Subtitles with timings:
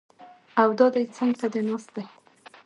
[0.61, 2.05] او دا دی څنګ ته دې ناست دی!